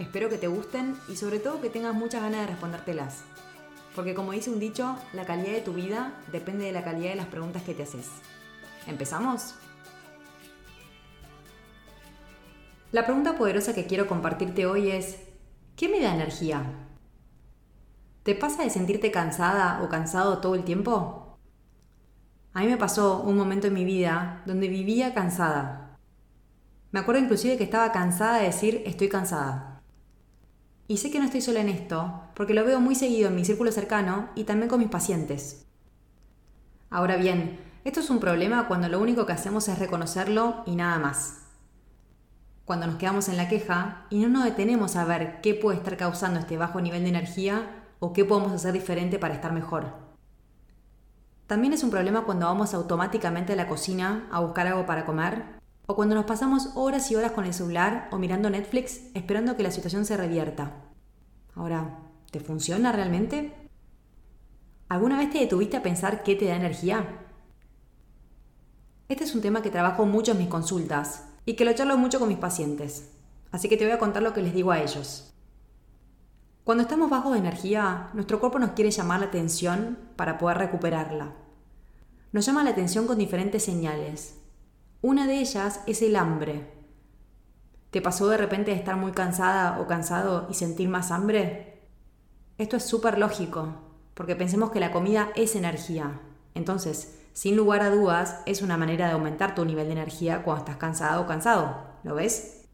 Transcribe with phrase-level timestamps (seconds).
[0.00, 3.22] Espero que te gusten y sobre todo que tengas muchas ganas de respondértelas.
[3.94, 7.16] Porque como dice un dicho, la calidad de tu vida depende de la calidad de
[7.16, 8.08] las preguntas que te haces.
[8.86, 9.56] ¿Empezamos?
[12.92, 15.18] La pregunta poderosa que quiero compartirte hoy es,
[15.76, 16.62] ¿qué me da energía?
[18.22, 21.36] ¿Te pasa de sentirte cansada o cansado todo el tiempo?
[22.54, 25.98] A mí me pasó un momento en mi vida donde vivía cansada.
[26.90, 29.69] Me acuerdo inclusive que estaba cansada de decir estoy cansada.
[30.90, 33.44] Y sé que no estoy sola en esto, porque lo veo muy seguido en mi
[33.44, 35.64] círculo cercano y también con mis pacientes.
[36.90, 40.98] Ahora bien, esto es un problema cuando lo único que hacemos es reconocerlo y nada
[40.98, 41.42] más
[42.64, 45.96] cuando nos quedamos en la queja y no nos detenemos a ver qué puede estar
[45.96, 49.94] causando este bajo nivel de energía o qué podemos hacer diferente para estar mejor.
[51.46, 55.59] También es un problema cuando vamos automáticamente a la cocina a buscar algo para comer
[55.90, 59.64] o cuando nos pasamos horas y horas con el celular o mirando Netflix esperando que
[59.64, 60.84] la situación se revierta.
[61.56, 61.98] Ahora,
[62.30, 63.68] ¿te funciona realmente?
[64.88, 67.26] ¿Alguna vez te detuviste a pensar qué te da energía?
[69.08, 72.20] Este es un tema que trabajo mucho en mis consultas y que lo charlo mucho
[72.20, 73.10] con mis pacientes.
[73.50, 75.34] Así que te voy a contar lo que les digo a ellos.
[76.62, 81.32] Cuando estamos bajos de energía, nuestro cuerpo nos quiere llamar la atención para poder recuperarla.
[82.30, 84.39] Nos llama la atención con diferentes señales.
[85.02, 86.70] Una de ellas es el hambre.
[87.90, 91.80] ¿Te pasó de repente de estar muy cansada o cansado y sentir más hambre?
[92.58, 93.76] Esto es súper lógico,
[94.12, 96.20] porque pensemos que la comida es energía.
[96.54, 100.64] Entonces, sin lugar a dudas, es una manera de aumentar tu nivel de energía cuando
[100.64, 101.78] estás cansado o cansado.
[102.04, 102.68] ¿Lo ves?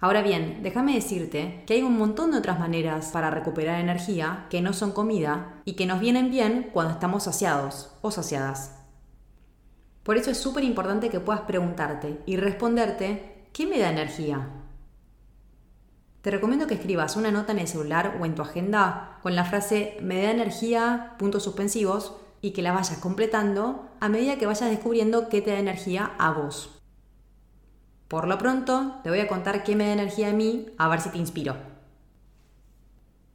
[0.00, 4.60] Ahora bien, déjame decirte que hay un montón de otras maneras para recuperar energía que
[4.60, 8.81] no son comida y que nos vienen bien cuando estamos saciados o saciadas.
[10.02, 14.48] Por eso es súper importante que puedas preguntarte y responderte, ¿qué me da energía?
[16.22, 19.44] Te recomiendo que escribas una nota en el celular o en tu agenda con la
[19.44, 24.68] frase me da energía, puntos suspensivos, y que la vayas completando a medida que vayas
[24.68, 26.82] descubriendo qué te da energía a vos.
[28.08, 31.00] Por lo pronto, te voy a contar qué me da energía a mí, a ver
[31.00, 31.56] si te inspiro.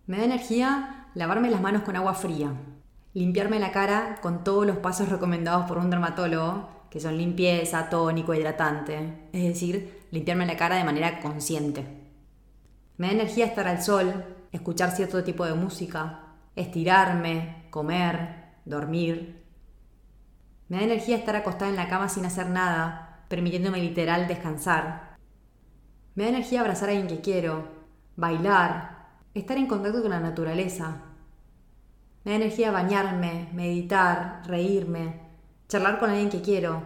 [0.05, 2.53] Me da energía lavarme las manos con agua fría,
[3.17, 8.35] limpiarme la cara con todos los pasos recomendados por un dermatólogo, que son limpieza, tónico,
[8.35, 11.83] hidratante, es decir, limpiarme la cara de manera consciente.
[12.97, 19.43] Me da energía estar al sol, escuchar cierto tipo de música, estirarme, comer, dormir.
[20.69, 25.17] Me da energía estar acostada en la cama sin hacer nada, permitiéndome literal descansar.
[26.13, 27.67] Me da energía abrazar a alguien que quiero,
[28.15, 31.06] bailar, estar en contacto con la naturaleza.
[32.27, 35.13] Me da energía bañarme, meditar, reírme,
[35.69, 36.83] charlar con alguien que quiero.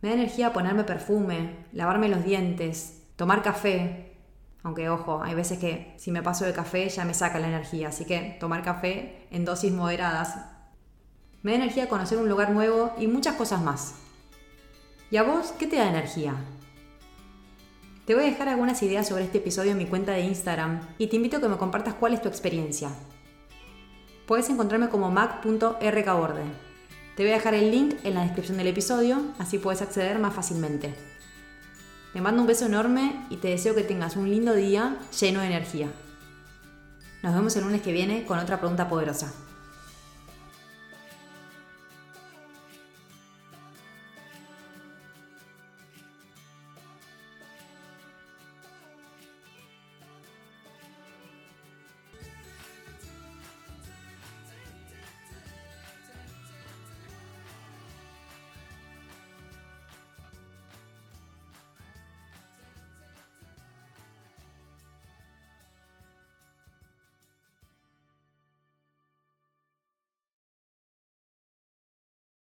[0.00, 4.16] Me da energía ponerme perfume, lavarme los dientes, tomar café.
[4.62, 7.88] Aunque ojo, hay veces que si me paso de café ya me saca la energía,
[7.88, 10.36] así que tomar café en dosis moderadas
[11.42, 13.96] me da energía conocer un lugar nuevo y muchas cosas más.
[15.10, 16.36] ¿Y a vos qué te da energía?
[18.04, 21.08] Te voy a dejar algunas ideas sobre este episodio en mi cuenta de Instagram y
[21.08, 22.90] te invito a que me compartas cuál es tu experiencia.
[24.26, 26.42] Puedes encontrarme como mac.rcaborde.
[27.16, 30.34] Te voy a dejar el link en la descripción del episodio, así puedes acceder más
[30.34, 30.94] fácilmente.
[32.12, 35.46] Te mando un beso enorme y te deseo que tengas un lindo día lleno de
[35.46, 35.92] energía.
[37.22, 39.32] Nos vemos el lunes que viene con otra pregunta poderosa.